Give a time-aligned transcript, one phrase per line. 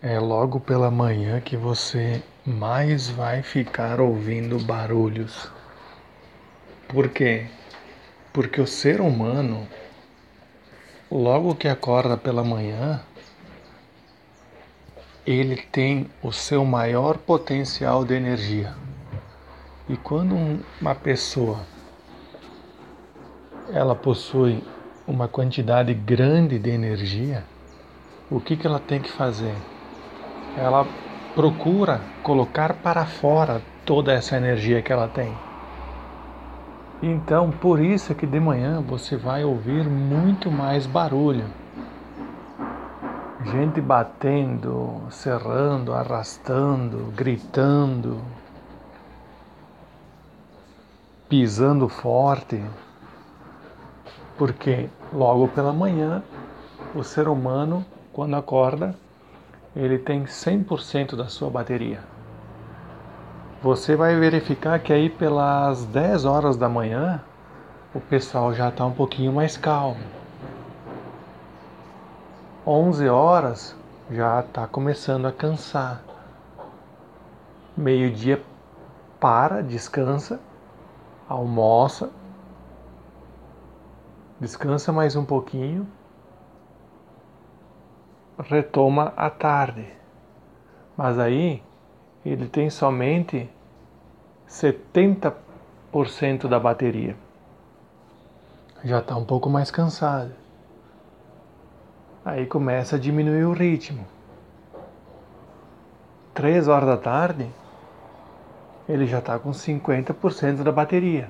[0.00, 5.50] é logo pela manhã que você mais vai ficar ouvindo barulhos.
[6.86, 7.46] Por quê?
[8.32, 9.66] Porque o ser humano,
[11.10, 13.00] logo que acorda pela manhã,
[15.26, 18.72] ele tem o seu maior potencial de energia.
[19.88, 20.36] E quando
[20.80, 21.58] uma pessoa
[23.72, 24.62] ela possui
[25.08, 27.42] uma quantidade grande de energia,
[28.30, 29.56] o que, que ela tem que fazer?
[30.58, 30.84] Ela
[31.36, 35.32] procura colocar para fora toda essa energia que ela tem.
[37.00, 41.44] Então, por isso é que de manhã você vai ouvir muito mais barulho.
[43.52, 48.20] Gente batendo, serrando, arrastando, gritando,
[51.28, 52.60] pisando forte.
[54.36, 56.20] Porque logo pela manhã,
[56.96, 58.92] o ser humano, quando acorda,
[59.74, 62.00] ele tem 100% da sua bateria.
[63.62, 67.20] Você vai verificar que aí pelas 10 horas da manhã,
[67.94, 70.00] o pessoal já está um pouquinho mais calmo.
[72.66, 73.74] 11 horas
[74.10, 76.02] já está começando a cansar.
[77.76, 78.42] Meio-dia
[79.18, 80.40] para, descansa,
[81.28, 82.10] almoça,
[84.40, 85.86] descansa mais um pouquinho,
[88.38, 89.86] retoma à tarde.
[90.96, 91.62] Mas aí
[92.24, 93.48] ele tem somente
[94.48, 97.16] 70% da bateria.
[98.84, 100.32] Já está um pouco mais cansado.
[102.24, 104.04] Aí começa a diminuir o ritmo.
[106.34, 107.48] Três horas da tarde,
[108.88, 111.28] ele já está com 50% da bateria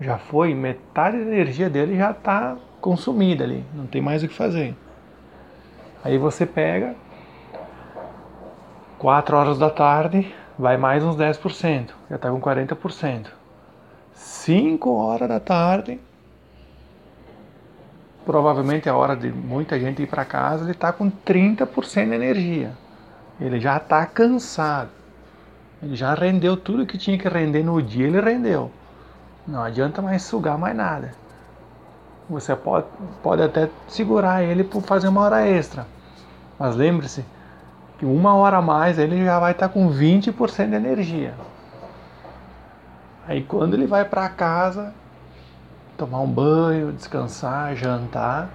[0.00, 4.34] já foi, metade da energia dele já está consumida ali, não tem mais o que
[4.34, 4.74] fazer.
[6.02, 6.94] Aí você pega
[8.98, 13.26] 4 horas da tarde, vai mais uns 10%, já está com 40%.
[14.14, 16.00] 5 horas da tarde,
[18.24, 22.14] provavelmente é a hora de muita gente ir para casa, ele está com 30% de
[22.14, 22.72] energia.
[23.40, 24.90] Ele já está cansado.
[25.82, 28.70] Ele já rendeu tudo que tinha que render no dia, ele rendeu.
[29.46, 31.12] Não adianta mais sugar mais nada.
[32.30, 32.86] Você pode,
[33.24, 35.84] pode até segurar ele por fazer uma hora extra.
[36.56, 37.24] Mas lembre-se
[37.98, 41.34] que uma hora a mais ele já vai estar com 20% de energia.
[43.26, 44.94] Aí quando ele vai para casa,
[45.98, 48.48] tomar um banho, descansar, jantar,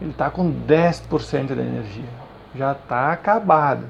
[0.00, 2.08] ele está com 10% de energia.
[2.54, 3.84] Já está acabado.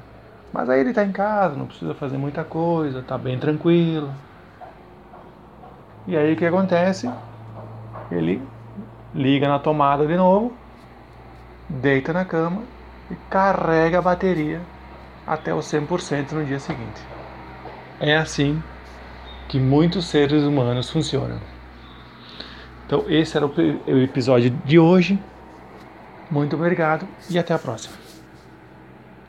[0.53, 4.11] Mas aí ele está em casa, não precisa fazer muita coisa, está bem tranquilo.
[6.07, 7.09] E aí o que acontece?
[8.11, 8.43] Ele
[9.15, 10.53] liga na tomada de novo,
[11.69, 12.63] deita na cama
[13.11, 14.61] e carrega a bateria
[15.27, 17.01] até o 100% no dia seguinte.
[18.01, 18.63] É assim
[19.49, 21.39] que muitos seres humanos funcionam.
[22.87, 23.53] Então, esse era o
[24.03, 25.19] episódio de hoje.
[26.31, 27.95] Muito obrigado e até a próxima.